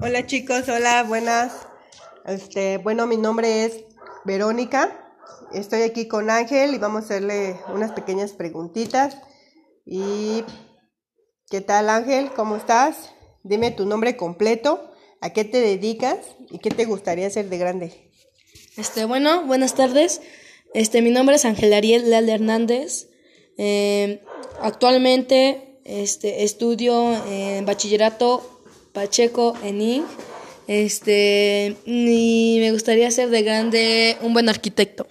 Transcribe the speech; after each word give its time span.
Hola 0.00 0.26
chicos, 0.26 0.68
hola, 0.68 1.04
buenas. 1.04 1.52
Este, 2.24 2.78
bueno, 2.78 3.06
mi 3.06 3.16
nombre 3.16 3.64
es 3.64 3.84
Verónica. 4.24 5.14
Estoy 5.52 5.82
aquí 5.82 6.08
con 6.08 6.28
Ángel 6.28 6.74
y 6.74 6.78
vamos 6.78 7.02
a 7.02 7.04
hacerle 7.04 7.56
unas 7.72 7.92
pequeñas 7.92 8.32
preguntitas. 8.32 9.16
Y 9.86 10.44
¿qué 11.50 11.60
tal 11.60 11.88
Ángel? 11.88 12.32
¿Cómo 12.34 12.56
estás? 12.56 13.10
Dime 13.44 13.70
tu 13.70 13.86
nombre 13.86 14.16
completo, 14.16 14.90
a 15.20 15.30
qué 15.30 15.44
te 15.44 15.60
dedicas 15.60 16.18
y 16.50 16.58
qué 16.58 16.70
te 16.70 16.84
gustaría 16.84 17.26
hacer 17.28 17.48
de 17.48 17.58
grande. 17.58 18.10
Este, 18.76 19.04
bueno, 19.04 19.46
buenas 19.46 19.74
tardes. 19.74 20.20
Este, 20.74 21.02
mi 21.02 21.10
nombre 21.10 21.36
es 21.36 21.44
Ángel 21.44 21.72
Ariel 21.72 22.10
Leal 22.10 22.28
Hernández. 22.28 23.08
Eh, 23.56 24.20
actualmente 24.60 25.71
este, 25.84 26.44
estudio 26.44 27.14
en 27.26 27.64
bachillerato 27.66 28.62
Pacheco 28.92 29.56
en 29.62 29.80
ING. 29.80 30.04
Este, 30.68 31.76
y 31.84 32.58
me 32.60 32.72
gustaría 32.72 33.10
ser 33.10 33.30
de 33.30 33.42
grande 33.42 34.16
un 34.20 34.32
buen 34.32 34.48
arquitecto. 34.48 35.06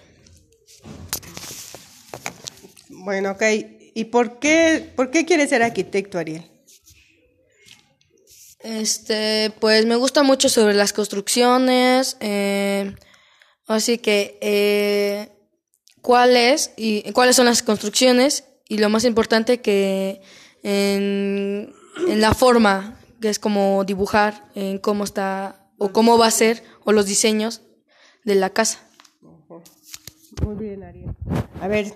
Bueno, 2.88 3.32
ok. 3.32 3.42
¿Y 3.94 4.04
por 4.04 4.38
qué, 4.38 4.92
por 4.96 5.10
qué 5.10 5.26
quieres 5.26 5.50
ser 5.50 5.62
arquitecto, 5.62 6.18
Ariel? 6.18 6.48
Este, 8.60 9.52
pues 9.60 9.86
me 9.86 9.96
gusta 9.96 10.22
mucho 10.22 10.48
sobre 10.48 10.74
las 10.74 10.92
construcciones, 10.92 12.16
eh, 12.20 12.94
así 13.66 13.98
que 13.98 14.38
eh, 14.40 15.30
cuáles 16.00 16.70
y 16.76 17.10
cuáles 17.10 17.34
son 17.34 17.46
las 17.46 17.64
construcciones 17.64 18.44
y 18.68 18.78
lo 18.78 18.88
más 18.88 19.04
importante 19.04 19.60
que 19.60 20.22
en, 20.62 21.72
en 22.08 22.20
la 22.20 22.34
forma 22.34 22.98
que 23.20 23.28
es 23.28 23.38
como 23.38 23.84
dibujar 23.84 24.48
en 24.54 24.78
cómo 24.78 25.04
está 25.04 25.66
o 25.78 25.92
cómo 25.92 26.18
va 26.18 26.26
a 26.26 26.30
ser 26.30 26.62
o 26.84 26.92
los 26.92 27.06
diseños 27.06 27.62
de 28.24 28.34
la 28.34 28.50
casa. 28.50 28.80
Muy 30.44 30.56
bien, 30.56 30.82
Ariel. 30.82 31.10
A 31.60 31.68
ver, 31.68 31.94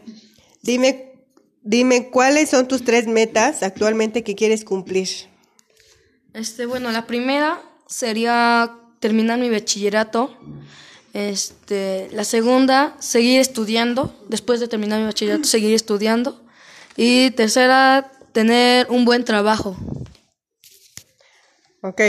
dime, 0.63 1.15
dime 1.63 2.11
cuáles 2.11 2.51
son 2.51 2.69
tus 2.69 2.85
tres 2.85 3.07
metas 3.07 3.63
actualmente 3.63 4.23
que 4.23 4.35
quieres 4.35 4.65
cumplir. 4.65 5.09
Este, 6.35 6.67
bueno, 6.67 6.93
la 6.93 7.07
primera 7.07 7.63
sería 7.87 8.77
terminar 9.01 9.39
mi 9.39 9.51
bachillerato. 9.51 10.37
Este, 11.15 12.09
la 12.13 12.25
segunda, 12.25 12.97
seguir 13.01 13.41
estudiando. 13.41 14.15
Después 14.29 14.61
de 14.61 14.69
terminar 14.69 15.01
mi 15.01 15.07
bachillerato, 15.07 15.45
seguir 15.45 15.75
estudiando. 15.75 16.45
Y 16.97 17.31
tercera, 17.33 18.13
tener 18.37 18.91
un 18.91 19.07
buen 19.07 19.25
trabajo. 19.25 19.75
Ok, 21.81 22.03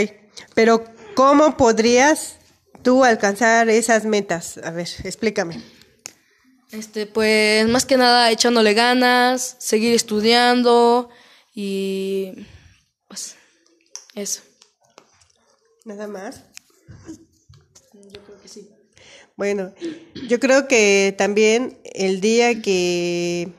pero 0.54 0.84
¿cómo 1.14 1.56
podrías 1.56 2.36
tú 2.82 3.02
alcanzar 3.02 3.70
esas 3.70 4.04
metas? 4.04 4.58
A 4.62 4.70
ver, 4.70 4.88
explícame. 5.04 5.62
Este, 6.70 7.06
pues 7.06 7.66
más 7.68 7.86
que 7.86 7.96
nada 7.96 8.30
echándole 8.30 8.74
ganas, 8.74 9.56
seguir 9.58 9.94
estudiando 9.94 11.08
y 11.54 12.46
pues 13.08 13.36
eso. 14.14 14.42
¿Nada 15.86 16.08
más? 16.08 16.42
Yo 17.94 18.22
creo 18.22 18.42
que 18.42 18.48
sí. 18.48 18.68
Bueno, 19.34 19.72
yo 20.28 20.38
creo 20.38 20.68
que 20.68 21.14
también 21.16 21.80
el 21.84 22.20
día 22.20 22.60
que 22.60 23.50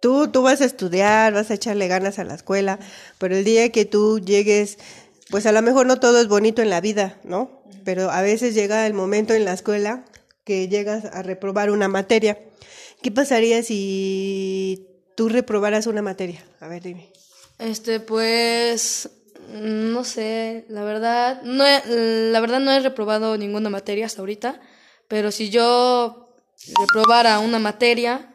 Tú, 0.00 0.28
tú 0.28 0.42
vas 0.42 0.60
a 0.62 0.64
estudiar, 0.64 1.34
vas 1.34 1.50
a 1.50 1.54
echarle 1.54 1.86
ganas 1.88 2.18
a 2.18 2.24
la 2.24 2.34
escuela, 2.34 2.78
pero 3.18 3.36
el 3.36 3.44
día 3.44 3.70
que 3.70 3.84
tú 3.84 4.18
llegues, 4.18 4.78
pues 5.28 5.44
a 5.46 5.52
lo 5.52 5.60
mejor 5.62 5.86
no 5.86 6.00
todo 6.00 6.20
es 6.20 6.28
bonito 6.28 6.62
en 6.62 6.70
la 6.70 6.80
vida, 6.80 7.18
¿no? 7.22 7.62
Pero 7.84 8.10
a 8.10 8.22
veces 8.22 8.54
llega 8.54 8.86
el 8.86 8.94
momento 8.94 9.34
en 9.34 9.44
la 9.44 9.52
escuela 9.52 10.04
que 10.44 10.68
llegas 10.68 11.04
a 11.04 11.22
reprobar 11.22 11.70
una 11.70 11.88
materia. 11.88 12.38
¿Qué 13.02 13.10
pasaría 13.10 13.62
si 13.62 14.86
tú 15.16 15.28
reprobaras 15.28 15.86
una 15.86 16.02
materia? 16.02 16.44
A 16.60 16.68
ver, 16.68 16.82
dime. 16.82 17.12
Este, 17.58 18.00
pues, 18.00 19.10
no 19.52 20.04
sé, 20.04 20.64
la 20.68 20.82
verdad, 20.82 21.42
no 21.42 21.66
he, 21.66 21.82
la 22.32 22.40
verdad 22.40 22.60
no 22.60 22.72
he 22.72 22.80
reprobado 22.80 23.36
ninguna 23.36 23.68
materia 23.68 24.06
hasta 24.06 24.22
ahorita, 24.22 24.60
pero 25.08 25.30
si 25.30 25.50
yo 25.50 26.34
reprobara 26.78 27.38
una 27.38 27.58
materia, 27.58 28.29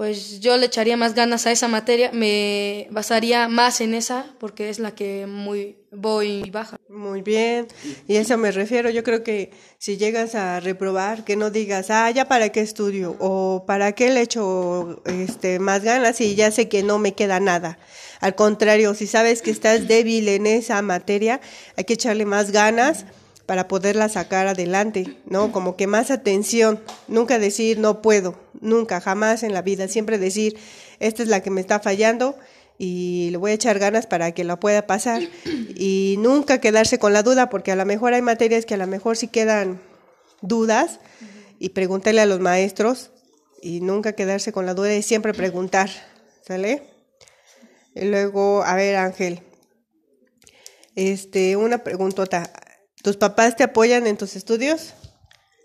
pues 0.00 0.40
yo 0.40 0.56
le 0.56 0.64
echaría 0.64 0.96
más 0.96 1.14
ganas 1.14 1.46
a 1.46 1.52
esa 1.52 1.68
materia, 1.68 2.10
me 2.10 2.86
basaría 2.90 3.48
más 3.48 3.82
en 3.82 3.92
esa 3.92 4.34
porque 4.38 4.70
es 4.70 4.78
la 4.78 4.94
que 4.94 5.26
muy 5.26 5.76
voy 5.90 6.48
baja. 6.50 6.78
Muy 6.88 7.20
bien, 7.20 7.68
y 8.08 8.16
a 8.16 8.22
eso 8.22 8.38
me 8.38 8.50
refiero, 8.50 8.88
yo 8.88 9.04
creo 9.04 9.22
que 9.22 9.50
si 9.76 9.98
llegas 9.98 10.34
a 10.34 10.58
reprobar, 10.60 11.22
que 11.22 11.36
no 11.36 11.50
digas, 11.50 11.90
ah, 11.90 12.10
ya 12.10 12.28
para 12.28 12.48
qué 12.48 12.62
estudio 12.62 13.14
o 13.20 13.64
para 13.66 13.92
qué 13.92 14.08
le 14.08 14.22
echo 14.22 15.02
este, 15.04 15.58
más 15.58 15.82
ganas 15.84 16.18
y 16.22 16.34
ya 16.34 16.50
sé 16.50 16.70
que 16.70 16.82
no 16.82 16.98
me 16.98 17.12
queda 17.12 17.38
nada. 17.38 17.78
Al 18.20 18.34
contrario, 18.34 18.94
si 18.94 19.06
sabes 19.06 19.42
que 19.42 19.50
estás 19.50 19.86
débil 19.86 20.30
en 20.30 20.46
esa 20.46 20.80
materia, 20.80 21.42
hay 21.76 21.84
que 21.84 21.92
echarle 21.92 22.24
más 22.24 22.52
ganas 22.52 23.04
para 23.50 23.66
poderla 23.66 24.08
sacar 24.08 24.46
adelante, 24.46 25.16
¿no? 25.26 25.50
Como 25.50 25.74
que 25.74 25.88
más 25.88 26.12
atención, 26.12 26.78
nunca 27.08 27.40
decir 27.40 27.80
no 27.80 28.00
puedo, 28.00 28.38
nunca, 28.60 29.00
jamás 29.00 29.42
en 29.42 29.54
la 29.54 29.60
vida, 29.60 29.88
siempre 29.88 30.18
decir 30.18 30.56
esta 31.00 31.24
es 31.24 31.28
la 31.28 31.42
que 31.42 31.50
me 31.50 31.60
está 31.60 31.80
fallando 31.80 32.38
y 32.78 33.30
le 33.32 33.38
voy 33.38 33.50
a 33.50 33.54
echar 33.54 33.80
ganas 33.80 34.06
para 34.06 34.30
que 34.30 34.44
la 34.44 34.60
pueda 34.60 34.86
pasar 34.86 35.22
y 35.74 36.14
nunca 36.20 36.60
quedarse 36.60 37.00
con 37.00 37.12
la 37.12 37.24
duda 37.24 37.50
porque 37.50 37.72
a 37.72 37.74
lo 37.74 37.84
mejor 37.84 38.14
hay 38.14 38.22
materias 38.22 38.66
que 38.66 38.74
a 38.74 38.76
lo 38.76 38.86
mejor 38.86 39.16
sí 39.16 39.26
quedan 39.26 39.80
dudas 40.42 41.00
y 41.58 41.70
pregúntale 41.70 42.20
a 42.20 42.26
los 42.26 42.38
maestros 42.38 43.10
y 43.60 43.80
nunca 43.80 44.12
quedarse 44.12 44.52
con 44.52 44.64
la 44.64 44.74
duda 44.74 44.94
y 44.94 45.02
siempre 45.02 45.34
preguntar, 45.34 45.90
¿sale? 46.46 46.84
Y 47.96 48.04
luego, 48.04 48.62
a 48.62 48.76
ver 48.76 48.94
Ángel, 48.94 49.42
este, 50.94 51.56
una 51.56 51.78
preguntota. 51.78 52.48
¿Tus 53.02 53.16
papás 53.16 53.56
te 53.56 53.64
apoyan 53.64 54.06
en 54.06 54.16
tus 54.16 54.36
estudios? 54.36 54.94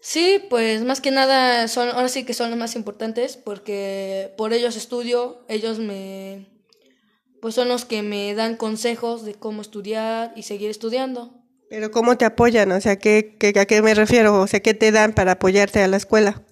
Sí, 0.01 0.40
pues 0.50 0.84
más 0.84 1.01
que 1.01 1.12
nada 1.12 1.68
son, 1.68 1.90
ahora 1.90 2.09
sí 2.09 2.23
que 2.25 2.34
son 2.34 2.51
los 2.51 2.59
más 2.59 2.75
importantes 2.75 3.38
porque 3.38 4.34
por 4.38 4.53
ellos 4.53 4.75
estudio, 4.75 5.44
ellos 5.47 5.79
me, 5.79 6.47
pues 7.41 7.56
son 7.56 7.68
los 7.68 7.85
que 7.85 8.03
me 8.03 8.34
dan 8.35 8.56
consejos 8.56 9.25
de 9.25 9.34
cómo 9.34 9.62
estudiar 9.62 10.31
y 10.35 10.44
seguir 10.44 10.69
estudiando. 10.69 11.34
Pero 11.69 11.91
¿cómo 11.91 12.18
te 12.18 12.25
apoyan? 12.25 12.72
O 12.72 12.79
sea, 12.79 12.97
¿qué, 12.97 13.35
qué, 13.40 13.53
¿a 13.59 13.66
qué 13.66 13.81
me 13.81 13.96
refiero? 13.96 14.40
O 14.40 14.47
sea, 14.47 14.59
¿qué 14.59 14.73
te 14.73 14.91
dan 14.91 15.13
para 15.13 15.34
apoyarte 15.34 15.81
a 15.81 15.88
la 15.88 15.97
escuela? 15.97 16.44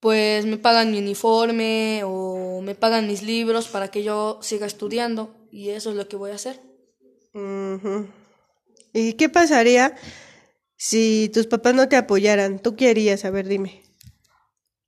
Pues 0.00 0.44
me 0.44 0.58
pagan 0.58 0.90
mi 0.90 0.98
uniforme 0.98 2.02
o 2.04 2.60
me 2.60 2.74
pagan 2.74 3.06
mis 3.06 3.22
libros 3.22 3.68
para 3.68 3.88
que 3.88 4.02
yo 4.02 4.38
siga 4.42 4.66
estudiando 4.66 5.34
y 5.50 5.70
eso 5.70 5.90
es 5.90 5.96
lo 5.96 6.06
que 6.08 6.16
voy 6.16 6.32
a 6.32 6.34
hacer. 6.34 6.60
¿Y 8.94 9.14
qué 9.14 9.28
pasaría 9.28 9.94
si 10.76 11.28
tus 11.34 11.46
papás 11.48 11.74
no 11.74 11.88
te 11.88 11.96
apoyaran? 11.96 12.60
¿Tú 12.62 12.76
qué 12.76 12.88
harías? 12.88 13.24
A 13.24 13.30
ver, 13.30 13.48
dime. 13.48 13.82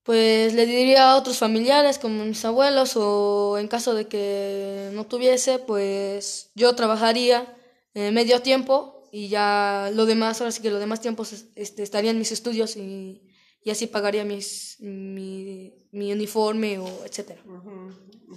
Pues 0.04 0.54
le 0.54 0.64
diría 0.66 1.10
a 1.10 1.16
otros 1.16 1.38
familiares 1.38 1.98
como 1.98 2.24
mis 2.24 2.44
abuelos 2.44 2.92
o 2.94 3.58
en 3.58 3.66
caso 3.66 3.92
de 3.94 4.06
que 4.06 4.90
no 4.92 5.04
tuviese, 5.04 5.58
pues 5.58 6.52
yo 6.54 6.76
trabajaría 6.76 7.52
en 7.92 8.14
medio 8.14 8.40
tiempo 8.40 9.08
y 9.10 9.26
ya 9.26 9.90
lo 9.92 10.06
demás, 10.06 10.40
ahora 10.40 10.52
sí 10.52 10.62
que 10.62 10.70
lo 10.70 10.78
demás 10.78 11.00
tiempos 11.00 11.46
este, 11.56 11.82
estaría 11.82 12.12
en 12.12 12.18
mis 12.18 12.30
estudios 12.30 12.76
y, 12.76 13.22
y 13.64 13.70
así 13.70 13.88
pagaría 13.88 14.24
mis, 14.24 14.76
mi, 14.78 15.88
mi 15.90 16.12
uniforme 16.12 16.78
o 16.78 16.86
etcétera. 17.04 17.42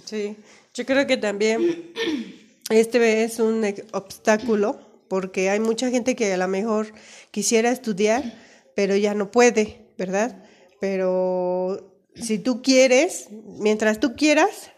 Sí, 0.04 0.34
yo 0.74 0.84
creo 0.84 1.06
que 1.06 1.18
también 1.18 1.92
este 2.70 3.22
es 3.22 3.38
un 3.38 3.64
obstáculo 3.92 4.89
porque 5.10 5.50
hay 5.50 5.58
mucha 5.58 5.90
gente 5.90 6.14
que 6.14 6.32
a 6.32 6.36
lo 6.36 6.46
mejor 6.46 6.92
quisiera 7.32 7.72
estudiar, 7.72 8.22
pero 8.76 8.94
ya 8.94 9.12
no 9.12 9.32
puede, 9.32 9.80
¿verdad? 9.98 10.44
Pero 10.80 11.98
si 12.14 12.38
tú 12.38 12.62
quieres, 12.62 13.26
mientras 13.58 13.98
tú 13.98 14.14
quieras, 14.14 14.70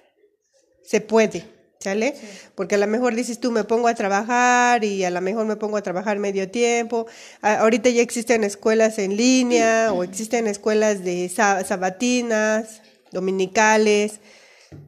se 0.82 1.02
puede, 1.02 1.44
¿sale? 1.80 2.14
Porque 2.54 2.76
a 2.76 2.78
lo 2.78 2.86
mejor 2.86 3.14
dices 3.14 3.40
tú, 3.40 3.50
me 3.50 3.64
pongo 3.64 3.88
a 3.88 3.94
trabajar 3.94 4.84
y 4.84 5.04
a 5.04 5.10
lo 5.10 5.20
mejor 5.20 5.44
me 5.44 5.56
pongo 5.56 5.76
a 5.76 5.82
trabajar 5.82 6.18
medio 6.18 6.50
tiempo. 6.50 7.06
ahorita 7.42 7.90
ya 7.90 8.00
existen 8.00 8.42
escuelas 8.42 8.98
en 8.98 9.18
línea 9.18 9.92
o 9.92 10.02
existen 10.02 10.46
escuelas 10.46 11.04
de 11.04 11.28
sabatinas, 11.28 12.80
dominicales, 13.10 14.20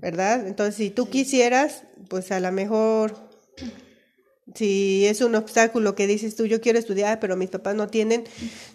¿verdad? 0.01 0.47
Entonces, 0.47 0.77
si 0.77 0.89
tú 0.89 1.11
quisieras, 1.11 1.83
pues 2.09 2.33
a 2.33 2.41
lo 2.41 2.51
mejor 2.51 3.25
si 4.55 5.07
es 5.07 5.21
un 5.21 5.35
obstáculo 5.35 5.95
que 5.95 6.07
dices 6.07 6.37
tú, 6.37 6.47
yo 6.47 6.61
quiero 6.61 6.79
estudiar, 6.79 7.19
pero 7.21 7.37
mis 7.37 7.51
papás 7.51 7.75
no 7.75 7.89
tienen, 7.89 8.25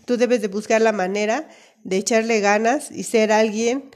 tú 0.06 0.18
debes 0.18 0.42
de 0.42 0.48
buscar 0.48 0.82
la 0.82 0.92
manera 0.92 1.48
de 1.84 1.98
echarle 1.98 2.40
ganas 2.40 2.92
y 2.92 3.04
ser 3.04 3.32
alguien 3.32 3.92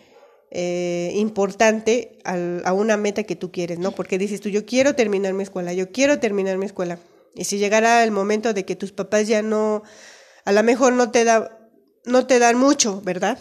eh, 0.51 1.11
importante 1.15 2.19
a 2.25 2.73
una 2.73 2.95
meta 2.95 3.23
que 3.23 3.35
tú 3.35 3.51
quieres, 3.51 3.79
¿no? 3.79 3.91
Porque 3.91 4.19
dices 4.19 4.39
tú, 4.39 4.49
yo 4.49 4.67
quiero 4.67 4.93
terminar 4.93 5.33
mi 5.33 5.41
escuela, 5.41 5.73
yo 5.73 5.91
quiero 5.91 6.19
terminar 6.19 6.59
mi 6.59 6.67
escuela. 6.67 6.99
Y 7.33 7.45
si 7.45 7.57
llegara 7.57 8.03
el 8.03 8.11
momento 8.11 8.53
de 8.53 8.63
que 8.63 8.75
tus 8.75 8.91
papás 8.91 9.27
ya 9.27 9.41
no, 9.41 9.81
a 10.45 10.51
lo 10.51 10.61
mejor 10.61 10.93
no 10.93 11.09
te 11.09 11.23
da, 11.23 11.57
no 12.05 12.27
te 12.27 12.37
dan 12.37 12.57
mucho, 12.57 13.01
¿verdad? 13.01 13.39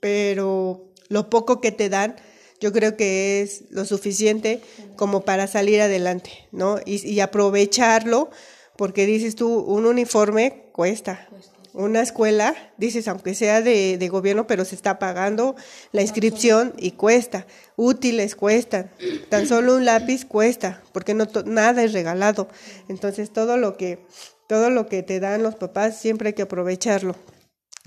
Pero 0.00 0.92
lo 1.08 1.30
poco 1.30 1.62
que 1.62 1.72
te 1.72 1.88
dan, 1.88 2.16
yo 2.62 2.72
creo 2.72 2.96
que 2.96 3.42
es 3.42 3.64
lo 3.70 3.84
suficiente 3.84 4.60
como 4.94 5.24
para 5.24 5.48
salir 5.48 5.80
adelante, 5.80 6.30
¿no? 6.52 6.78
Y, 6.86 7.04
y 7.04 7.18
aprovecharlo, 7.18 8.30
porque 8.76 9.04
dices 9.04 9.34
tú, 9.34 9.58
un 9.58 9.84
uniforme 9.84 10.70
cuesta. 10.70 11.28
Una 11.74 12.02
escuela, 12.02 12.54
dices, 12.76 13.08
aunque 13.08 13.34
sea 13.34 13.62
de, 13.62 13.98
de 13.98 14.08
gobierno, 14.08 14.46
pero 14.46 14.64
se 14.64 14.76
está 14.76 15.00
pagando 15.00 15.56
la 15.90 16.02
inscripción 16.02 16.72
y 16.78 16.92
cuesta. 16.92 17.48
Útiles 17.74 18.36
cuestan. 18.36 18.92
Tan 19.28 19.48
solo 19.48 19.74
un 19.74 19.84
lápiz 19.84 20.24
cuesta, 20.24 20.82
porque 20.92 21.14
no 21.14 21.26
nada 21.44 21.82
es 21.82 21.92
regalado. 21.92 22.46
Entonces, 22.88 23.32
todo 23.32 23.56
lo 23.56 23.76
que 23.76 24.06
todo 24.46 24.70
lo 24.70 24.86
que 24.86 25.02
te 25.02 25.18
dan 25.18 25.42
los 25.42 25.56
papás 25.56 25.98
siempre 25.98 26.28
hay 26.28 26.34
que 26.34 26.42
aprovecharlo. 26.42 27.16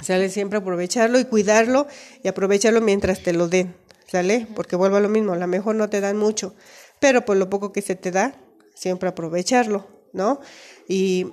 ¿Sale? 0.04 0.30
Siempre 0.30 0.58
aprovecharlo 0.58 1.18
y 1.20 1.24
cuidarlo 1.26 1.88
y 2.24 2.28
aprovecharlo 2.28 2.82
mientras 2.82 3.22
te 3.22 3.32
lo 3.32 3.48
den. 3.48 3.85
¿Sale? 4.08 4.48
Porque 4.56 4.76
vuelvo 4.76 4.98
a 4.98 5.00
lo 5.00 5.10
mismo, 5.10 5.34
a 5.34 5.38
lo 5.38 5.48
mejor 5.48 5.76
no 5.76 5.90
te 5.90 6.00
dan 6.00 6.18
mucho, 6.18 6.54
pero 7.00 7.26
por 7.26 7.38
lo 7.38 7.50
poco 7.50 7.72
que 7.72 7.82
se 7.82 7.96
te 7.96 8.12
da, 8.12 8.36
siempre 8.76 9.10
aprovecharlo, 9.10 9.88
¿no? 10.14 10.40
Y, 10.88 11.28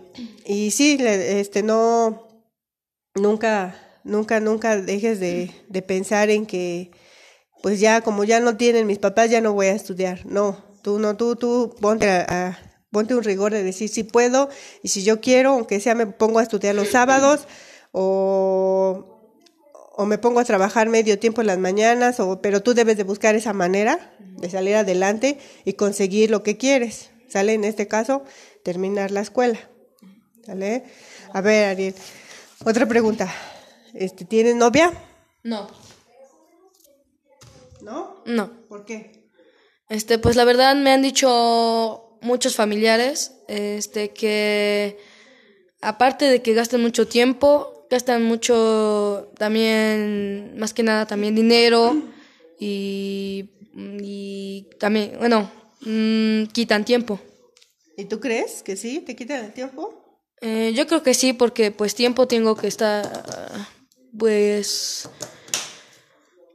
y 0.47 0.71
sí, 0.71 0.97
este, 1.01 1.63
no, 1.63 2.29
nunca, 3.15 3.77
nunca, 4.05 4.41
nunca 4.41 4.77
dejes 4.77 5.21
de, 5.21 5.51
de 5.69 5.83
pensar 5.83 6.31
en 6.31 6.47
que, 6.47 6.91
pues 7.63 7.79
ya, 7.79 8.01
como 8.01 8.25
ya 8.25 8.41
no 8.41 8.57
tienen 8.57 8.87
mis 8.87 8.99
papás, 8.99 9.31
ya 9.31 9.41
no 9.41 9.53
voy 9.53 9.67
a 9.67 9.75
estudiar. 9.75 10.25
No, 10.25 10.57
tú 10.83 10.99
no, 10.99 11.17
tú, 11.17 11.37
tú 11.37 11.75
ponte 11.81 12.09
a, 12.09 12.59
ponte 12.91 13.15
un 13.15 13.25
rigor 13.25 13.53
de 13.53 13.63
decir 13.63 13.89
si 13.89 14.05
puedo 14.05 14.49
y 14.83 14.89
si 14.89 15.03
yo 15.03 15.21
quiero, 15.21 15.51
aunque 15.51 15.81
sea 15.81 15.95
me 15.95 16.07
pongo 16.07 16.39
a 16.39 16.43
estudiar 16.43 16.75
los 16.75 16.89
sábados 16.89 17.47
o, 17.93 19.12
o 19.95 20.07
me 20.07 20.19
pongo 20.19 20.41
a 20.41 20.45
trabajar 20.45 20.89
medio 20.89 21.19
tiempo 21.19 21.41
en 21.41 21.47
las 21.49 21.59
mañanas, 21.59 22.21
o, 22.21 22.41
pero 22.41 22.63
tú 22.63 22.75
debes 22.75 22.97
de 22.97 23.05
buscar 23.05 23.35
esa 23.35 23.53
manera 23.53 24.15
de 24.19 24.51
salir 24.51 24.77
adelante 24.77 25.39
y 25.65 25.75
conseguir 25.75 26.31
lo 26.31 26.43
que 26.43 26.57
quieres. 26.57 27.11
¿Sale? 27.29 27.55
En 27.55 27.65
este 27.65 27.89
caso, 27.89 28.25
terminar 28.63 29.11
la 29.11 29.21
escuela. 29.21 29.59
¿Sale? 30.45 30.85
A 31.33 31.41
ver, 31.41 31.69
Ariel. 31.69 31.95
Otra 32.65 32.87
pregunta. 32.87 33.33
Este, 33.95 34.25
¿Tienes 34.25 34.55
novia? 34.55 34.93
No. 35.43 35.69
¿No? 37.81 38.23
No. 38.27 38.67
¿Por 38.69 38.85
qué? 38.85 39.31
Este, 39.89 40.19
pues 40.19 40.37
la 40.37 40.45
verdad 40.45 40.75
me 40.77 40.91
han 40.93 41.03
dicho 41.03 42.19
muchos 42.21 42.55
familiares, 42.55 43.33
este, 43.49 44.11
que 44.11 44.99
aparte 45.81 46.27
de 46.27 46.41
que 46.43 46.55
gastan 46.55 46.81
mucho 46.81 47.09
tiempo, 47.09 47.72
gastan 47.93 48.23
mucho 48.23 49.31
también, 49.37 50.57
más 50.57 50.73
que 50.73 50.83
nada 50.83 51.07
también 51.07 51.35
dinero 51.35 51.95
y, 52.59 53.51
y 54.01 54.67
también, 54.81 55.13
bueno, 55.19 55.51
mmm, 55.83 56.45
quitan 56.47 56.87
tiempo. 56.87 57.21
¿Y 57.99 58.07
tú 58.07 58.19
crees 58.19 58.63
que 58.63 58.77
sí? 58.77 59.01
¿Te 59.01 59.15
quitan 59.15 59.45
el 59.45 59.53
tiempo? 59.53 60.23
Eh, 60.41 60.73
yo 60.75 60.87
creo 60.87 61.03
que 61.03 61.13
sí, 61.13 61.35
porque 61.35 61.71
pues 61.71 61.95
tiempo 61.95 62.27
tengo 62.27 62.57
que 62.57 62.67
estar, 62.67 63.05
pues, 64.19 65.07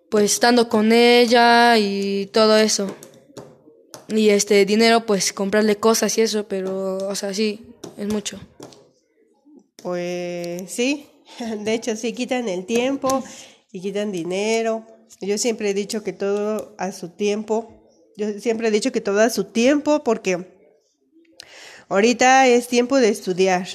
pues 0.10 0.34
estando 0.34 0.68
con 0.68 0.92
ella 0.92 1.78
y 1.78 2.26
todo 2.34 2.58
eso. 2.58 2.96
Y 4.08 4.30
este 4.30 4.66
dinero, 4.66 5.06
pues 5.06 5.34
comprarle 5.34 5.76
cosas 5.76 6.18
y 6.18 6.22
eso, 6.22 6.48
pero, 6.48 6.98
o 6.98 7.14
sea, 7.14 7.32
sí, 7.36 7.62
es 7.96 8.08
mucho. 8.08 8.40
Pues 9.84 10.72
sí, 10.72 11.06
de 11.60 11.74
hecho 11.74 11.96
sí 11.96 12.14
quitan 12.14 12.48
el 12.50 12.66
tiempo 12.66 13.24
y 13.72 13.82
quitan 13.82 14.12
dinero. 14.12 14.86
Yo 15.22 15.38
siempre 15.38 15.70
he 15.70 15.74
dicho 15.74 16.04
que 16.04 16.14
todo 16.14 16.76
a 16.78 16.92
su 16.92 17.10
tiempo. 17.10 17.74
Yo 18.18 18.40
siempre 18.40 18.68
he 18.68 18.72
dicho 18.72 18.92
que 18.92 19.02
todo 19.02 19.22
a 19.22 19.30
su 19.30 19.46
tiempo 19.46 20.04
porque 20.04 20.58
Ahorita 21.90 22.48
es 22.48 22.68
tiempo 22.68 22.98
de 22.98 23.08
estudiar, 23.08 23.66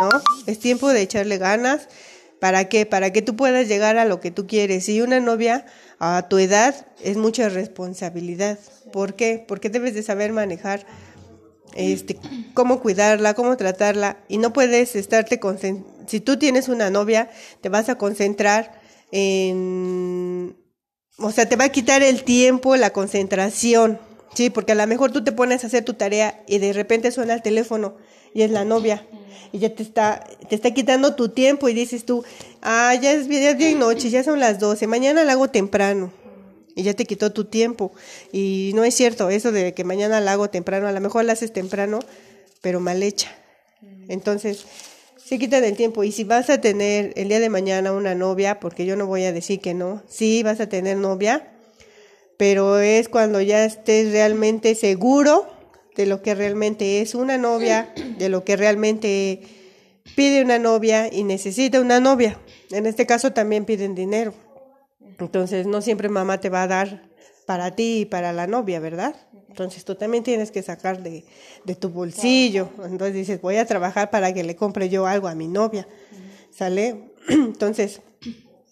¿no? 0.00 0.08
Es 0.46 0.60
tiempo 0.60 0.92
de 0.92 1.02
echarle 1.02 1.38
ganas. 1.38 1.88
¿Para 2.38 2.68
qué? 2.68 2.86
Para 2.86 3.12
que 3.12 3.20
tú 3.20 3.34
puedas 3.34 3.66
llegar 3.66 3.98
a 3.98 4.04
lo 4.04 4.20
que 4.20 4.30
tú 4.30 4.46
quieres. 4.46 4.88
Y 4.88 5.00
una 5.00 5.18
novia 5.18 5.66
a 5.98 6.28
tu 6.28 6.38
edad 6.38 6.86
es 7.02 7.16
mucha 7.16 7.48
responsabilidad. 7.48 8.60
¿Por 8.92 9.14
qué? 9.14 9.44
Porque 9.46 9.70
debes 9.70 9.94
de 9.94 10.04
saber 10.04 10.32
manejar 10.32 10.86
este, 11.74 12.16
cómo 12.54 12.80
cuidarla, 12.80 13.34
cómo 13.34 13.56
tratarla. 13.56 14.18
Y 14.28 14.38
no 14.38 14.52
puedes 14.52 14.94
estarte 14.94 15.40
Si 16.08 16.20
tú 16.20 16.38
tienes 16.38 16.68
una 16.68 16.90
novia, 16.90 17.30
te 17.60 17.68
vas 17.68 17.88
a 17.88 17.96
concentrar 17.96 18.80
en... 19.12 20.56
O 21.18 21.32
sea, 21.32 21.48
te 21.48 21.56
va 21.56 21.64
a 21.64 21.68
quitar 21.70 22.02
el 22.02 22.22
tiempo, 22.22 22.76
la 22.76 22.90
concentración, 22.90 23.98
Sí, 24.34 24.50
porque 24.50 24.72
a 24.72 24.74
lo 24.74 24.86
mejor 24.86 25.10
tú 25.10 25.24
te 25.24 25.32
pones 25.32 25.64
a 25.64 25.68
hacer 25.68 25.84
tu 25.84 25.94
tarea 25.94 26.42
y 26.46 26.58
de 26.58 26.72
repente 26.72 27.10
suena 27.10 27.34
el 27.34 27.42
teléfono 27.42 27.96
y 28.34 28.42
es 28.42 28.50
la 28.50 28.64
novia 28.64 29.06
y 29.52 29.58
ya 29.58 29.74
te 29.74 29.82
está, 29.82 30.22
te 30.48 30.54
está 30.54 30.72
quitando 30.72 31.14
tu 31.14 31.30
tiempo 31.30 31.68
y 31.68 31.74
dices 31.74 32.04
tú, 32.04 32.24
ah, 32.60 32.94
ya 32.94 33.12
es, 33.12 33.28
ya 33.28 33.54
bien 33.54 33.78
noche, 33.78 34.10
ya 34.10 34.22
son 34.22 34.38
las 34.38 34.58
12, 34.58 34.86
mañana 34.86 35.24
la 35.24 35.32
hago 35.32 35.48
temprano 35.48 36.12
y 36.76 36.82
ya 36.82 36.94
te 36.94 37.06
quitó 37.06 37.32
tu 37.32 37.46
tiempo. 37.46 37.92
Y 38.30 38.72
no 38.74 38.84
es 38.84 38.94
cierto 38.94 39.30
eso 39.30 39.50
de 39.50 39.74
que 39.74 39.84
mañana 39.84 40.20
la 40.20 40.32
hago 40.32 40.50
temprano, 40.50 40.86
a 40.86 40.92
lo 40.92 41.00
mejor 41.00 41.24
la 41.24 41.32
haces 41.32 41.52
temprano, 41.52 41.98
pero 42.60 42.78
mal 42.78 43.02
hecha. 43.02 43.30
Entonces, 44.08 44.66
se 45.28 45.38
quita 45.38 45.60
del 45.60 45.76
tiempo. 45.76 46.04
Y 46.04 46.12
si 46.12 46.24
vas 46.24 46.48
a 46.48 46.58
tener 46.58 47.12
el 47.16 47.28
día 47.28 47.38
de 47.38 47.50
mañana 47.50 47.92
una 47.92 48.14
novia, 48.14 48.60
porque 48.60 48.86
yo 48.86 48.96
no 48.96 49.06
voy 49.06 49.24
a 49.24 49.32
decir 49.32 49.60
que 49.60 49.74
no, 49.74 50.02
sí 50.08 50.42
vas 50.42 50.58
a 50.58 50.70
tener 50.70 50.96
novia, 50.96 51.52
pero 52.38 52.78
es 52.78 53.10
cuando 53.10 53.42
ya 53.42 53.62
estés 53.66 54.10
realmente 54.10 54.74
seguro 54.74 55.46
de 55.96 56.06
lo 56.06 56.22
que 56.22 56.34
realmente 56.34 57.02
es 57.02 57.14
una 57.14 57.36
novia, 57.36 57.92
de 58.16 58.30
lo 58.30 58.42
que 58.44 58.56
realmente 58.56 59.42
pide 60.16 60.42
una 60.42 60.58
novia 60.58 61.12
y 61.12 61.24
necesita 61.24 61.78
una 61.78 62.00
novia. 62.00 62.40
En 62.70 62.86
este 62.86 63.04
caso 63.04 63.34
también 63.34 63.66
piden 63.66 63.94
dinero. 63.94 64.32
Entonces 65.18 65.66
no 65.66 65.82
siempre 65.82 66.08
mamá 66.08 66.40
te 66.40 66.48
va 66.48 66.62
a 66.62 66.68
dar 66.68 67.10
para 67.44 67.74
ti 67.76 68.00
y 68.00 68.04
para 68.06 68.32
la 68.32 68.46
novia, 68.46 68.80
¿verdad? 68.80 69.14
Entonces 69.48 69.84
tú 69.84 69.94
también 69.94 70.22
tienes 70.22 70.50
que 70.50 70.62
sacar 70.62 71.02
de, 71.02 71.24
de 71.64 71.74
tu 71.74 71.88
bolsillo. 71.88 72.68
Entonces 72.84 73.14
dices, 73.14 73.40
voy 73.40 73.56
a 73.56 73.66
trabajar 73.66 74.10
para 74.10 74.32
que 74.32 74.44
le 74.44 74.56
compre 74.56 74.88
yo 74.88 75.06
algo 75.06 75.28
a 75.28 75.34
mi 75.34 75.48
novia. 75.48 75.88
¿Sale? 76.50 77.10
Entonces, 77.28 78.00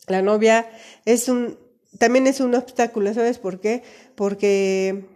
la 0.06 0.22
novia 0.22 0.68
es 1.04 1.28
un, 1.28 1.58
también 1.98 2.26
es 2.26 2.40
un 2.40 2.54
obstáculo, 2.54 3.12
¿sabes 3.14 3.38
por 3.38 3.60
qué? 3.60 3.82
Porque 4.14 5.06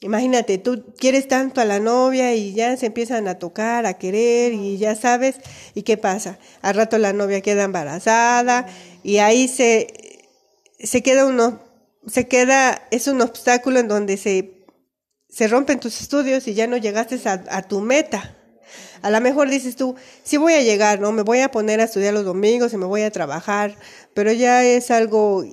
imagínate, 0.00 0.58
tú 0.58 0.84
quieres 0.98 1.28
tanto 1.28 1.60
a 1.60 1.64
la 1.64 1.80
novia 1.80 2.34
y 2.34 2.52
ya 2.52 2.76
se 2.76 2.86
empiezan 2.86 3.28
a 3.28 3.38
tocar, 3.38 3.86
a 3.86 3.94
querer 3.94 4.52
y 4.52 4.76
ya 4.76 4.94
sabes, 4.94 5.36
¿y 5.74 5.82
qué 5.82 5.96
pasa? 5.96 6.38
Al 6.62 6.74
rato 6.74 6.98
la 6.98 7.12
novia 7.12 7.40
queda 7.40 7.64
embarazada 7.64 8.66
y 9.02 9.18
ahí 9.18 9.48
se, 9.48 10.20
se 10.78 11.02
queda 11.02 11.26
uno, 11.26 11.60
se 12.06 12.28
queda, 12.28 12.86
es 12.90 13.06
un 13.06 13.22
obstáculo 13.22 13.78
en 13.78 13.88
donde 13.88 14.16
se, 14.16 14.63
se 15.34 15.48
rompen 15.48 15.80
tus 15.80 16.00
estudios 16.00 16.46
y 16.46 16.54
ya 16.54 16.68
no 16.68 16.76
llegaste 16.76 17.20
a, 17.26 17.62
tu 17.62 17.80
meta. 17.80 18.36
A 19.02 19.10
lo 19.10 19.20
mejor 19.20 19.50
dices 19.50 19.74
tú, 19.74 19.96
sí 20.22 20.36
voy 20.36 20.52
a 20.52 20.62
llegar, 20.62 21.00
¿no? 21.00 21.10
Me 21.10 21.22
voy 21.22 21.40
a 21.40 21.50
poner 21.50 21.80
a 21.80 21.84
estudiar 21.84 22.14
los 22.14 22.24
domingos 22.24 22.72
y 22.72 22.76
me 22.76 22.86
voy 22.86 23.02
a 23.02 23.10
trabajar, 23.10 23.74
pero 24.14 24.30
ya 24.30 24.64
es 24.64 24.92
algo 24.92 25.44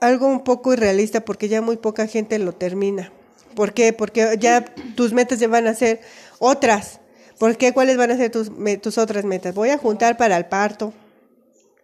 algo 0.00 0.26
un 0.26 0.42
poco 0.42 0.72
irrealista 0.72 1.24
porque 1.24 1.48
ya 1.48 1.62
muy 1.62 1.76
poca 1.76 2.08
gente 2.08 2.38
lo 2.40 2.52
termina. 2.52 3.12
¿Por 3.54 3.74
qué? 3.74 3.92
Porque 3.92 4.36
ya 4.40 4.64
tus 4.96 5.12
metas 5.12 5.38
ya 5.38 5.46
van 5.46 5.68
a 5.68 5.74
ser 5.74 6.00
otras. 6.40 6.98
¿Por 7.38 7.56
qué? 7.56 7.72
¿Cuáles 7.72 7.96
van 7.96 8.10
a 8.10 8.16
ser 8.16 8.32
tus, 8.32 8.50
tus 8.82 8.98
otras 8.98 9.24
metas? 9.24 9.54
Voy 9.54 9.70
a 9.70 9.78
juntar 9.78 10.16
para 10.16 10.36
el 10.36 10.46
parto, 10.46 10.92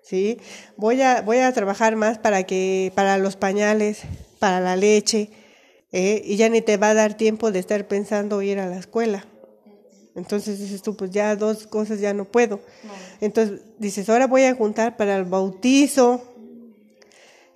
¿sí? 0.03 0.41
Voy 0.77 1.03
a, 1.03 1.23
voy 1.23 1.39
a 1.39 1.53
trabajar 1.53 1.95
más 1.95 2.19
para, 2.19 2.43
que, 2.43 2.91
para 2.97 3.17
los 3.19 3.37
pañales, 3.37 4.01
para 4.41 4.61
la 4.61 4.75
leche, 4.75 5.31
¿eh? 5.97 6.23
y 6.23 6.37
ya 6.37 6.51
ni 6.51 6.61
te 6.61 6.77
va 6.77 6.91
a 6.91 6.95
dar 6.95 7.17
tiempo 7.17 7.51
de 7.51 7.59
estar 7.59 7.89
pensando 7.89 8.43
ir 8.43 8.59
a 8.59 8.67
la 8.67 8.77
escuela. 8.77 9.25
Entonces 10.15 10.59
dices 10.59 10.83
tú, 10.83 10.95
pues 10.95 11.11
ya 11.11 11.37
dos 11.37 11.67
cosas 11.67 12.01
ya 12.01 12.13
no 12.13 12.27
puedo. 12.27 12.61
Entonces 13.21 13.63
dices, 13.79 14.09
ahora 14.09 14.27
voy 14.27 14.45
a 14.45 14.55
juntar 14.55 14.97
para 14.97 15.17
el 15.17 15.25
bautizo, 15.25 16.23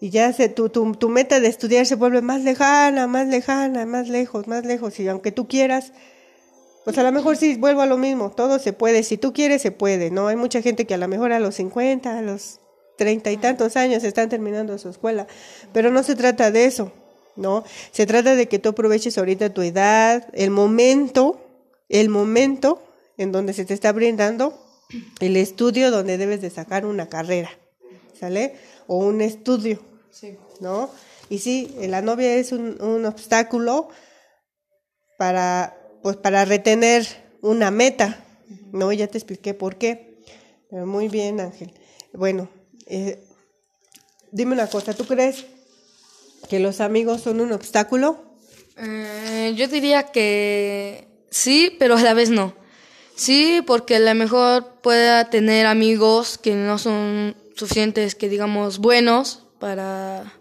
y 0.02 0.08
ya 0.08 0.32
se, 0.32 0.48
tu, 0.48 0.70
tu, 0.70 0.94
tu, 0.94 1.10
meta 1.10 1.40
de 1.40 1.48
estudiar 1.48 1.84
se 1.84 1.94
vuelve 1.94 2.22
más 2.22 2.42
lejana, 2.42 3.06
más 3.06 3.28
lejana, 3.28 3.84
más 3.84 4.08
lejos, 4.08 4.48
más 4.48 4.64
lejos. 4.64 4.98
Y 4.98 5.06
aunque 5.08 5.30
tú 5.30 5.46
quieras, 5.46 5.92
pues 6.86 6.96
a 6.96 7.02
lo 7.02 7.12
mejor 7.12 7.36
sí 7.36 7.56
vuelvo 7.56 7.82
a 7.82 7.86
lo 7.86 7.98
mismo, 7.98 8.30
todo 8.30 8.58
se 8.58 8.72
puede. 8.72 9.02
Si 9.02 9.18
tú 9.18 9.34
quieres, 9.34 9.60
se 9.60 9.72
puede, 9.72 10.10
¿no? 10.10 10.28
Hay 10.28 10.36
mucha 10.36 10.62
gente 10.62 10.86
que 10.86 10.94
a 10.94 10.96
lo 10.96 11.06
mejor 11.06 11.32
a 11.32 11.40
los 11.40 11.56
50, 11.56 12.16
a 12.18 12.22
los 12.22 12.60
treinta 12.96 13.30
y 13.30 13.36
tantos 13.36 13.76
años 13.76 14.04
están 14.04 14.30
terminando 14.30 14.78
su 14.78 14.88
escuela, 14.88 15.26
pero 15.74 15.90
no 15.90 16.02
se 16.02 16.16
trata 16.16 16.50
de 16.50 16.64
eso, 16.64 16.92
¿no? 17.40 17.64
Se 17.90 18.06
trata 18.06 18.36
de 18.36 18.46
que 18.46 18.58
tú 18.58 18.68
aproveches 18.68 19.18
ahorita 19.18 19.52
tu 19.52 19.62
edad, 19.62 20.28
el 20.32 20.50
momento, 20.50 21.40
el 21.88 22.08
momento 22.08 22.82
en 23.16 23.32
donde 23.32 23.52
se 23.52 23.64
te 23.64 23.74
está 23.74 23.92
brindando 23.92 24.62
el 25.20 25.36
estudio 25.36 25.90
donde 25.90 26.18
debes 26.18 26.40
de 26.40 26.50
sacar 26.50 26.84
una 26.86 27.08
carrera, 27.08 27.50
¿sale? 28.18 28.56
O 28.86 28.98
un 28.98 29.20
estudio, 29.20 29.80
¿no? 30.60 30.90
Y 31.28 31.38
sí, 31.38 31.74
la 31.80 32.02
novia 32.02 32.34
es 32.34 32.52
un, 32.52 32.80
un 32.82 33.06
obstáculo 33.06 33.88
para, 35.16 35.76
pues, 36.02 36.16
para 36.16 36.44
retener 36.44 37.06
una 37.40 37.70
meta, 37.70 38.24
¿no? 38.72 38.92
Ya 38.92 39.06
te 39.06 39.18
expliqué 39.18 39.54
por 39.54 39.76
qué. 39.76 40.18
Pero 40.70 40.86
muy 40.86 41.08
bien, 41.08 41.40
Ángel. 41.40 41.72
Bueno, 42.12 42.48
eh, 42.86 43.22
dime 44.32 44.52
una 44.52 44.68
cosa, 44.68 44.94
¿tú 44.94 45.04
crees 45.04 45.46
que 46.48 46.60
los 46.60 46.80
amigos 46.80 47.22
son 47.22 47.40
un 47.40 47.52
obstáculo? 47.52 48.24
Eh, 48.76 49.52
yo 49.56 49.68
diría 49.68 50.04
que 50.04 51.06
sí, 51.30 51.76
pero 51.78 51.96
a 51.96 52.02
la 52.02 52.14
vez 52.14 52.30
no. 52.30 52.54
Sí, 53.14 53.62
porque 53.66 53.96
a 53.96 54.00
lo 54.00 54.14
mejor 54.14 54.80
pueda 54.82 55.28
tener 55.28 55.66
amigos 55.66 56.38
que 56.38 56.54
no 56.54 56.78
son 56.78 57.36
suficientes, 57.54 58.14
que 58.14 58.28
digamos, 58.28 58.78
buenos 58.78 59.44
para, 59.58 60.32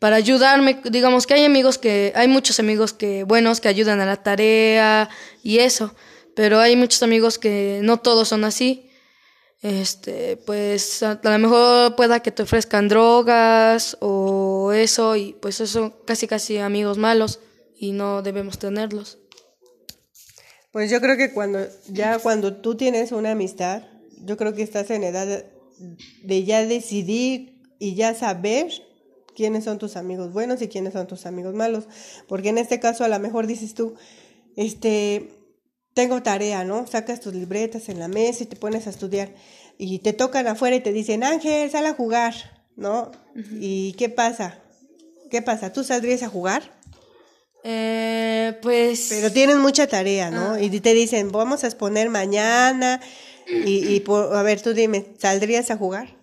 para 0.00 0.16
ayudarme. 0.16 0.80
Digamos 0.90 1.26
que 1.26 1.34
hay 1.34 1.44
amigos 1.44 1.78
que, 1.78 2.12
hay 2.16 2.26
muchos 2.26 2.58
amigos 2.58 2.92
que 2.92 3.22
buenos 3.22 3.60
que 3.60 3.68
ayudan 3.68 4.00
a 4.00 4.06
la 4.06 4.16
tarea 4.16 5.08
y 5.44 5.58
eso, 5.58 5.94
pero 6.34 6.58
hay 6.58 6.74
muchos 6.74 7.02
amigos 7.02 7.38
que 7.38 7.78
no 7.82 7.98
todos 7.98 8.28
son 8.28 8.44
así 8.44 8.88
este, 9.62 10.36
pues 10.36 11.02
a, 11.02 11.18
lo 11.20 11.38
mejor 11.38 11.96
pueda 11.96 12.20
que 12.20 12.30
te 12.30 12.44
ofrezcan 12.44 12.88
drogas 12.88 13.96
o 14.00 14.27
eso 14.72 15.16
y 15.16 15.34
pues 15.40 15.60
eso 15.60 16.04
casi 16.04 16.26
casi 16.26 16.58
amigos 16.58 16.98
malos 16.98 17.40
y 17.76 17.92
no 17.92 18.22
debemos 18.22 18.58
tenerlos. 18.58 19.18
Pues 20.72 20.90
yo 20.90 21.00
creo 21.00 21.16
que 21.16 21.32
cuando 21.32 21.60
ya 21.88 22.18
cuando 22.18 22.56
tú 22.56 22.76
tienes 22.76 23.12
una 23.12 23.32
amistad, 23.32 23.82
yo 24.24 24.36
creo 24.36 24.54
que 24.54 24.62
estás 24.62 24.90
en 24.90 25.04
edad 25.04 25.26
de, 25.26 25.46
de 26.24 26.44
ya 26.44 26.64
decidir 26.66 27.62
y 27.78 27.94
ya 27.94 28.14
saber 28.14 28.70
quiénes 29.34 29.64
son 29.64 29.78
tus 29.78 29.96
amigos 29.96 30.32
buenos 30.32 30.60
y 30.62 30.68
quiénes 30.68 30.92
son 30.94 31.06
tus 31.06 31.24
amigos 31.24 31.54
malos, 31.54 31.84
porque 32.26 32.48
en 32.48 32.58
este 32.58 32.80
caso 32.80 33.04
a 33.04 33.08
lo 33.08 33.18
mejor 33.20 33.46
dices 33.46 33.74
tú, 33.74 33.94
este, 34.56 35.30
tengo 35.94 36.22
tarea, 36.22 36.64
¿no? 36.64 36.86
Sacas 36.86 37.20
tus 37.20 37.34
libretas 37.34 37.88
en 37.88 38.00
la 38.00 38.08
mesa 38.08 38.42
y 38.42 38.46
te 38.46 38.56
pones 38.56 38.86
a 38.88 38.90
estudiar 38.90 39.34
y 39.78 40.00
te 40.00 40.12
tocan 40.12 40.48
afuera 40.48 40.76
y 40.76 40.80
te 40.80 40.92
dicen, 40.92 41.22
Ángel, 41.22 41.70
sal 41.70 41.86
a 41.86 41.94
jugar, 41.94 42.34
¿no? 42.74 43.12
¿Y 43.60 43.92
qué 43.92 44.08
pasa? 44.08 44.58
¿Qué 45.30 45.42
pasa? 45.42 45.72
¿Tú 45.72 45.84
saldrías 45.84 46.22
a 46.22 46.28
jugar? 46.28 46.62
Eh, 47.64 48.58
pues... 48.62 49.08
Pero 49.10 49.32
tienen 49.32 49.58
mucha 49.58 49.86
tarea, 49.86 50.30
¿no? 50.30 50.58
Y 50.58 50.68
te 50.80 50.94
dicen, 50.94 51.30
vamos 51.30 51.64
a 51.64 51.66
exponer 51.66 52.08
mañana 52.08 53.00
y, 53.46 53.94
y 53.94 54.00
por, 54.00 54.34
a 54.34 54.42
ver, 54.42 54.60
tú 54.60 54.74
dime, 54.74 55.06
¿saldrías 55.18 55.70
a 55.70 55.76
jugar? 55.76 56.16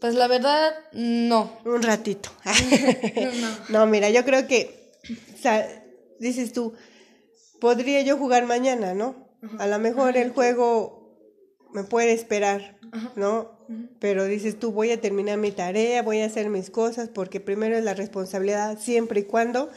Pues 0.00 0.14
la 0.14 0.28
verdad, 0.28 0.74
no. 0.92 1.58
Un 1.64 1.82
ratito. 1.82 2.30
no. 3.40 3.78
no, 3.80 3.86
mira, 3.86 4.10
yo 4.10 4.24
creo 4.24 4.46
que, 4.46 4.92
o 5.34 5.40
sea, 5.40 5.66
dices 6.18 6.52
tú, 6.52 6.74
podría 7.60 8.02
yo 8.02 8.18
jugar 8.18 8.44
mañana, 8.46 8.94
¿no? 8.94 9.16
A 9.58 9.66
lo 9.66 9.78
mejor 9.78 10.16
el 10.16 10.30
juego 10.30 11.18
me 11.72 11.84
puede 11.84 12.12
esperar, 12.12 12.78
¿no? 13.16 13.52
Pero 13.98 14.24
dices 14.24 14.58
tú, 14.58 14.72
voy 14.72 14.90
a 14.90 15.00
terminar 15.00 15.38
mi 15.38 15.50
tarea, 15.50 16.02
voy 16.02 16.20
a 16.20 16.26
hacer 16.26 16.50
mis 16.50 16.70
cosas, 16.70 17.08
porque 17.08 17.40
primero 17.40 17.76
es 17.76 17.84
la 17.84 17.94
responsabilidad 17.94 18.78
siempre 18.78 19.20
y 19.20 19.24
cuando 19.24 19.70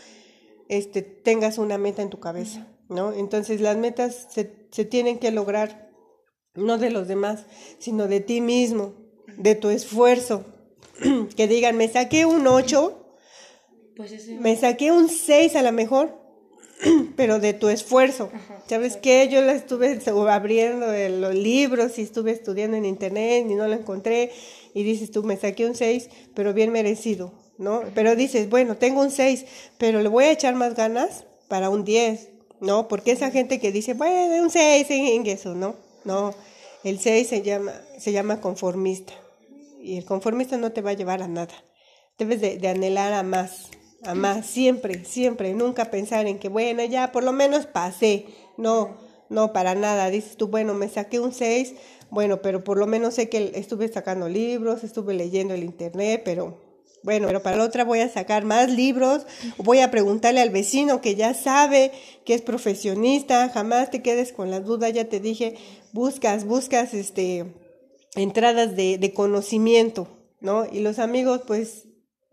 este, 0.69 1.01
tengas 1.01 1.57
una 1.57 1.77
meta 1.77 2.01
en 2.01 2.09
tu 2.09 2.19
cabeza, 2.19 2.67
¿no? 2.89 3.13
Entonces 3.13 3.62
las 3.62 3.77
metas 3.77 4.27
se, 4.29 4.67
se 4.71 4.86
tienen 4.86 5.19
que 5.19 5.31
lograr 5.31 5.89
no 6.55 6.77
de 6.77 6.89
los 6.89 7.07
demás, 7.07 7.45
sino 7.79 8.07
de 8.07 8.19
ti 8.19 8.41
mismo, 8.41 8.95
de 9.38 9.55
tu 9.55 9.69
esfuerzo. 9.69 10.45
que 11.36 11.47
digan, 11.47 11.77
me 11.77 11.88
saqué 11.88 12.25
un 12.25 12.47
8, 12.47 13.15
pues 13.95 14.27
me 14.39 14.55
saqué 14.55 14.91
un 14.91 15.09
6 15.09 15.55
a 15.55 15.62
lo 15.62 15.71
mejor, 15.71 16.26
pero 17.15 17.39
de 17.39 17.53
tu 17.53 17.69
esfuerzo. 17.69 18.29
¿Sabes 18.67 18.98
qué? 18.98 19.27
Yo 19.29 19.41
la 19.41 19.53
estuve 19.53 20.00
abriendo 20.29 20.88
los 21.10 21.36
libros 21.36 21.98
y 21.98 22.03
estuve 22.03 22.31
estudiando 22.31 22.77
en 22.77 22.86
internet 22.86 23.46
y 23.50 23.55
no 23.55 23.67
lo 23.67 23.74
encontré. 23.74 24.31
Y 24.74 24.84
dices 24.84 25.12
tú, 25.12 25.24
me 25.24 25.38
saqué 25.38 25.65
un 25.65 25.75
6, 25.75 26.10
pero 26.36 26.53
bien 26.53 26.72
merecido, 26.72 27.34
¿no? 27.57 27.81
Pero 27.96 28.15
dices, 28.15 28.50
bueno, 28.50 28.77
tengo 28.77 29.01
un 29.01 29.12
6, 29.12 29.46
pero 29.77 30.01
le 30.01 30.10
voy 30.10 30.25
a 30.25 30.31
echar 30.31 30.55
más 30.55 30.75
ganas 30.75 31.25
para 31.48 31.69
un 31.69 31.84
10, 31.84 32.29
¿no? 32.62 32.88
Porque 32.88 33.12
esa 33.12 33.31
gente 33.31 33.60
que 33.60 33.72
dice, 33.72 33.93
bueno, 33.93 34.43
un 34.43 34.51
6 34.51 34.86
en 34.89 35.25
eso, 35.25 35.55
¿no? 35.55 35.75
No, 36.03 36.34
el 36.84 37.00
6 37.00 37.27
se 37.27 37.41
llama, 37.41 37.74
se 37.98 38.12
llama 38.12 38.39
conformista. 38.39 39.13
Y 39.81 39.98
el 39.98 40.05
conformista 40.05 40.57
no 40.57 40.72
te 40.72 40.81
va 40.81 40.91
a 40.91 40.93
llevar 40.93 41.24
a 41.24 41.27
nada. 41.27 41.53
Debes 42.17 42.41
de, 42.41 42.57
de 42.57 42.67
anhelar 42.67 43.13
a 43.13 43.24
más, 43.24 43.69
a 44.04 44.13
más, 44.13 44.46
siempre, 44.46 45.04
siempre, 45.06 45.54
nunca 45.54 45.92
pensar 45.92 46.27
en 46.27 46.39
que, 46.39 46.50
bueno, 46.50 46.84
ya 46.86 47.12
por 47.12 47.24
lo 47.24 47.34
menos 47.34 47.66
pasé. 47.66 48.25
No, 48.58 48.98
no, 49.30 49.54
para 49.54 49.75
nada. 49.75 50.10
Dices 50.10 50.38
tú, 50.38 50.48
bueno, 50.48 50.74
me 50.74 50.89
saqué 50.89 51.20
un 51.20 51.34
6, 51.34 51.74
bueno, 52.10 52.42
pero 52.42 52.63
por 52.63 52.77
lo 52.77 52.88
menos 52.88 53.16
sé 53.16 53.30
que 53.30 53.51
estuve 53.56 53.88
sacando 53.88 54.30
libros, 54.30 54.84
estuve 54.84 55.13
leyendo 55.13 55.54
el 55.54 55.63
internet, 55.63 56.22
pero 56.24 56.66
bueno, 57.04 57.27
pero 57.27 57.42
para 57.42 57.58
la 57.58 57.63
otra 57.63 57.84
voy 57.84 58.00
a 58.00 58.10
sacar 58.10 58.44
más 58.44 58.72
libros, 58.72 59.25
voy 59.58 59.80
a 59.80 59.92
preguntarle 59.92 60.42
al 60.42 60.50
vecino 60.50 61.00
que 61.00 61.16
ya 61.16 61.34
sabe, 61.34 61.92
que 62.25 62.34
es 62.34 62.42
profesionista, 62.42 63.50
jamás 63.50 63.92
te 63.92 64.01
quedes 64.01 64.34
con 64.34 64.51
las 64.51 64.66
dudas, 64.66 64.94
ya 64.94 65.06
te 65.06 65.20
dije, 65.20 65.56
buscas, 65.94 66.46
buscas 66.46 66.94
este 66.94 67.46
entradas 68.16 68.75
de, 68.75 68.98
de 68.98 69.13
conocimiento, 69.13 70.08
¿no? 70.42 70.66
Y 70.72 70.80
los 70.80 70.98
amigos, 70.98 71.42
pues 71.46 71.88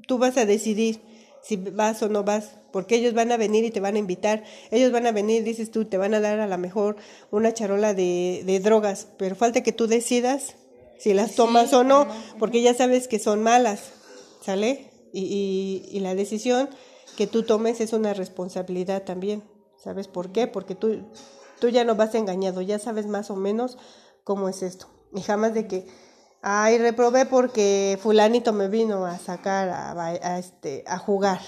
tú 0.06 0.18
vas 0.18 0.36
a 0.38 0.46
decidir 0.46 1.00
si 1.44 1.56
vas 1.56 2.02
o 2.02 2.08
no 2.08 2.24
vas, 2.24 2.56
porque 2.72 2.96
ellos 2.96 3.12
van 3.12 3.30
a 3.30 3.36
venir 3.36 3.64
y 3.64 3.70
te 3.70 3.80
van 3.80 3.96
a 3.96 3.98
invitar, 3.98 4.44
ellos 4.70 4.92
van 4.92 5.06
a 5.06 5.12
venir, 5.12 5.44
dices 5.44 5.70
tú, 5.70 5.84
te 5.84 5.98
van 5.98 6.14
a 6.14 6.20
dar 6.20 6.40
a 6.40 6.46
lo 6.46 6.56
mejor 6.56 6.96
una 7.30 7.52
charola 7.52 7.92
de, 7.92 8.42
de 8.46 8.60
drogas, 8.60 9.08
pero 9.18 9.36
falta 9.36 9.62
que 9.62 9.72
tú 9.72 9.86
decidas 9.86 10.56
si 10.98 11.12
las 11.12 11.34
tomas 11.34 11.72
o 11.74 11.84
no, 11.84 12.08
porque 12.38 12.62
ya 12.62 12.72
sabes 12.72 13.08
que 13.08 13.18
son 13.18 13.42
malas, 13.42 13.92
¿sale? 14.40 14.90
Y, 15.12 15.20
y, 15.20 15.96
y, 15.96 16.00
la 16.00 16.14
decisión 16.14 16.70
que 17.16 17.26
tú 17.26 17.42
tomes 17.42 17.80
es 17.80 17.92
una 17.92 18.14
responsabilidad 18.14 19.02
también, 19.04 19.44
¿sabes 19.76 20.08
por 20.08 20.32
qué? 20.32 20.46
Porque 20.46 20.74
tú, 20.74 21.02
tú 21.60 21.68
ya 21.68 21.84
no 21.84 21.94
vas 21.94 22.14
engañado, 22.14 22.62
ya 22.62 22.78
sabes 22.78 23.06
más 23.06 23.30
o 23.30 23.36
menos 23.36 23.76
cómo 24.24 24.48
es 24.48 24.62
esto, 24.62 24.86
y 25.14 25.20
jamás 25.20 25.52
de 25.52 25.66
que 25.66 25.86
Ay, 26.46 26.76
reprobé 26.76 27.24
porque 27.24 27.98
fulanito 28.02 28.52
me 28.52 28.68
vino 28.68 29.06
a 29.06 29.18
sacar 29.18 29.70
a, 29.70 30.38
este, 30.38 30.84
a 30.86 30.98
jugar. 30.98 31.40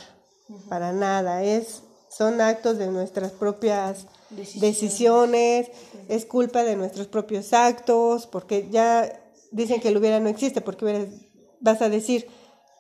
Para 0.71 0.95
nada, 0.95 1.43
es, 1.43 1.83
son 2.09 2.41
actos 2.41 2.79
de 2.79 2.87
nuestras 2.87 3.33
propias 3.33 4.07
decisiones. 4.31 5.69
es 6.09 6.25
culpa 6.25 6.65
de 6.65 6.77
nuestros 6.77 7.09
propios 7.09 7.53
actos, 7.53 8.27
porque 8.27 8.69
ya 8.71 9.13
dicen 9.51 9.83
que 9.83 9.89
el 9.89 9.99
hubiera 9.99 10.19
no 10.19 10.31
existe, 10.31 10.63
porque 10.63 11.11
vas 11.61 11.83
a 11.83 11.91
decir, 11.91 12.27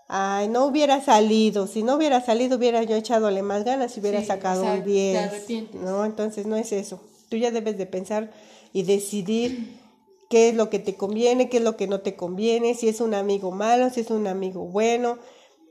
ay, 0.09 0.49
no 0.49 0.65
hubiera 0.65 1.05
salido, 1.05 1.67
si 1.67 1.83
no 1.83 1.97
hubiera 1.97 2.25
salido 2.25 2.57
hubiera 2.57 2.83
yo 2.83 2.97
echadole 2.97 3.43
más 3.43 3.65
ganas 3.65 3.95
y 3.95 4.01
hubiera 4.01 4.25
sacado 4.25 4.65
un 4.65 4.83
10, 4.83 5.75
¿no? 5.75 6.07
Entonces 6.07 6.47
no 6.47 6.57
es 6.57 6.73
eso, 6.73 6.99
tú 7.29 7.37
ya 7.37 7.51
debes 7.51 7.77
de 7.77 7.85
pensar 7.85 8.33
y 8.73 8.85
decidir 8.85 9.85
qué 10.29 10.49
es 10.49 10.55
lo 10.55 10.71
que 10.71 10.79
te 10.79 10.95
conviene, 10.95 11.49
qué 11.49 11.59
es 11.59 11.63
lo 11.63 11.77
que 11.77 11.87
no 11.87 12.01
te 12.01 12.17
conviene, 12.17 12.75
si 12.75 12.89
es 12.89 13.01
un 13.01 13.15
amigo 13.15 13.51
malo, 13.51 13.91
si 13.91 14.01
es 14.01 14.11
un 14.11 14.27
amigo 14.27 14.63
bueno, 14.63 15.19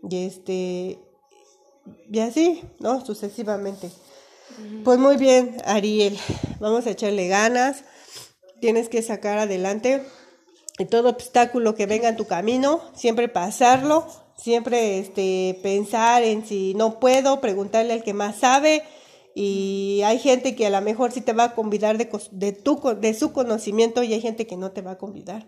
y 0.10 0.26
este, 0.26 1.00
y 2.12 2.20
así, 2.20 2.64
¿no? 2.80 3.06
Sucesivamente. 3.06 3.90
Pues 4.84 5.00
muy 5.00 5.18
bien, 5.18 5.58
Ariel, 5.66 6.18
vamos 6.60 6.86
a 6.86 6.92
echarle 6.92 7.28
ganas, 7.28 7.84
tienes 8.62 8.90
que 8.90 9.02
sacar 9.02 9.38
adelante 9.38 10.04
y 10.78 10.86
todo 10.86 11.10
obstáculo 11.10 11.76
que 11.76 11.88
venga 11.88 12.10
en 12.10 12.16
tu 12.16 12.26
camino, 12.26 12.82
siempre 12.96 13.28
pasarlo, 13.28 14.08
siempre 14.38 15.00
este, 15.00 15.60
pensar 15.64 16.24
en 16.24 16.46
si 16.46 16.74
no 16.76 17.00
puedo, 17.00 17.42
preguntarle 17.42 17.94
al 17.94 18.04
que 18.04 18.14
más 18.14 18.38
sabe, 18.38 18.84
y 19.38 20.02
hay 20.06 20.18
gente 20.18 20.56
que 20.56 20.66
a 20.66 20.70
lo 20.70 20.82
mejor 20.82 21.12
sí 21.12 21.20
te 21.20 21.34
va 21.34 21.44
a 21.44 21.56
convidar 21.56 21.98
de, 21.98 22.10
de, 22.32 22.54
tu, 22.54 22.80
de 23.00 23.14
su 23.14 23.34
conocimiento 23.34 24.02
y 24.02 24.14
hay 24.14 24.22
gente 24.22 24.48
que 24.48 24.56
no 24.56 24.72
te 24.72 24.82
va 24.82 24.92
a 24.92 24.98
convidar, 24.98 25.46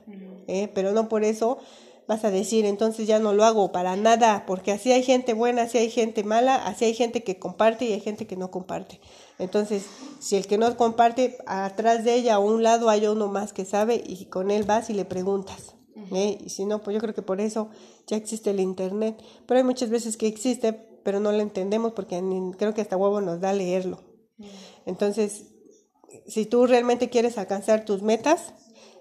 ¿eh? 0.48 0.70
pero 0.76 0.92
no 0.92 1.08
por 1.08 1.24
eso 1.24 1.58
vas 2.06 2.26
a 2.26 2.32
decir, 2.32 2.66
entonces 2.66 3.08
ya 3.08 3.20
no 3.20 3.32
lo 3.32 3.46
hago 3.46 3.72
para 3.72 3.96
nada, 3.96 4.46
porque 4.46 4.74
así 4.74 4.92
hay 4.92 5.04
gente 5.04 5.34
buena, 5.34 5.64
así 5.64 5.78
hay 5.78 5.90
gente 5.90 6.26
mala, 6.26 6.56
así 6.56 6.84
hay 6.84 6.94
gente 6.94 7.24
que 7.24 7.40
comparte 7.40 7.86
y 7.86 7.94
hay 7.94 8.02
gente 8.02 8.28
que 8.28 8.36
no 8.36 8.52
comparte. 8.52 9.00
Entonces, 9.40 9.86
si 10.20 10.36
el 10.36 10.48
que 10.48 10.58
no 10.58 10.76
comparte, 10.76 11.38
atrás 11.46 12.04
de 12.04 12.16
ella 12.16 12.36
a 12.36 12.40
un 12.40 12.64
lado 12.64 12.90
hay 12.90 13.08
uno 13.08 13.28
más 13.28 13.54
que 13.54 13.66
sabe 13.66 14.04
y 14.06 14.26
con 14.26 14.52
él 14.52 14.64
vas 14.64 14.90
y 14.90 14.94
le 14.94 15.06
preguntas, 15.06 15.76
¿eh? 16.14 16.38
Y 16.44 16.50
si 16.50 16.66
no, 16.66 16.82
pues 16.82 16.94
yo 16.94 17.02
creo 17.02 17.14
que 17.14 17.22
por 17.22 17.42
eso 17.42 17.70
ya 18.06 18.18
existe 18.18 18.52
el 18.52 18.60
Internet. 18.60 19.22
Pero 19.46 19.60
hay 19.60 19.64
muchas 19.64 19.90
veces 19.90 20.18
que 20.18 20.28
existe, 20.28 20.74
pero 21.08 21.22
no 21.22 21.32
lo 21.32 21.40
entendemos 21.40 21.94
porque 21.94 22.22
creo 22.58 22.74
que 22.74 22.82
hasta 22.82 22.98
huevo 22.98 23.22
nos 23.22 23.40
da 23.40 23.54
leerlo. 23.54 24.04
Entonces, 24.86 25.46
si 26.28 26.46
tú 26.46 26.68
realmente 26.68 27.10
quieres 27.10 27.38
alcanzar 27.38 27.86
tus 27.86 28.02
metas, 28.02 28.54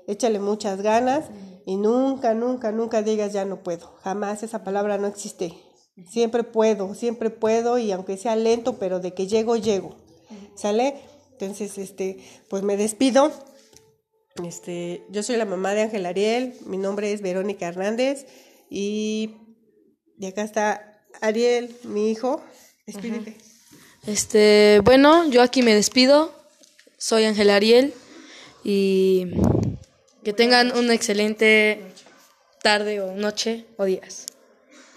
échale 0.06 0.38
muchas 0.38 0.82
ganas 0.82 1.24
y 1.66 1.76
nunca, 1.76 2.32
nunca, 2.32 2.70
nunca 2.70 3.02
digas 3.02 3.32
ya 3.32 3.44
no 3.44 3.64
puedo. 3.64 3.96
Jamás 4.04 4.44
esa 4.44 4.62
palabra 4.62 4.98
no 4.98 5.08
existe. 5.08 5.52
Siempre 6.08 6.44
puedo, 6.44 6.94
siempre 6.94 7.30
puedo 7.30 7.76
y 7.76 7.90
aunque 7.90 8.16
sea 8.16 8.36
lento, 8.36 8.78
pero 8.78 9.00
de 9.00 9.12
que 9.12 9.26
llego, 9.26 9.56
llego. 9.56 9.96
¿Sale? 10.54 10.94
Entonces, 11.32 11.76
este, 11.76 12.18
pues 12.48 12.62
me 12.62 12.76
despido. 12.76 13.32
Este, 14.44 15.04
yo 15.10 15.24
soy 15.24 15.38
la 15.38 15.44
mamá 15.44 15.74
de 15.74 15.82
Ángel 15.82 16.06
Ariel, 16.06 16.54
mi 16.66 16.76
nombre 16.76 17.12
es 17.12 17.20
Verónica 17.20 17.66
Hernández 17.66 18.28
y, 18.70 19.34
y 20.20 20.26
acá 20.26 20.42
está 20.42 20.92
Ariel, 21.20 21.74
mi 21.84 22.10
hijo. 22.10 22.42
Despídete. 22.86 23.36
Este, 24.06 24.80
bueno, 24.84 25.28
yo 25.28 25.42
aquí 25.42 25.62
me 25.62 25.74
despido. 25.74 26.32
Soy 26.98 27.24
Ángel 27.24 27.50
Ariel 27.50 27.92
y 28.64 29.26
que 30.24 30.32
tengan 30.32 30.76
una 30.76 30.94
excelente 30.94 31.80
tarde 32.62 33.00
o 33.00 33.14
noche 33.14 33.66
o 33.76 33.84
días. 33.84 34.26